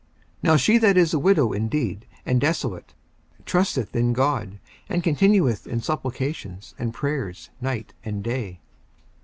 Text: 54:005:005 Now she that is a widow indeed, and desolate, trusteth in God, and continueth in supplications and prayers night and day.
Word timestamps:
54:005:005 0.41 0.43
Now 0.43 0.55
she 0.55 0.77
that 0.79 0.97
is 0.97 1.13
a 1.13 1.19
widow 1.19 1.53
indeed, 1.53 2.07
and 2.25 2.41
desolate, 2.41 2.95
trusteth 3.45 3.95
in 3.95 4.13
God, 4.13 4.57
and 4.89 5.03
continueth 5.03 5.67
in 5.67 5.79
supplications 5.79 6.73
and 6.79 6.91
prayers 6.91 7.51
night 7.61 7.93
and 8.03 8.23
day. 8.23 8.61